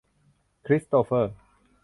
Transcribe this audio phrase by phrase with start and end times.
[0.65, 1.33] คริสโตเฟอร์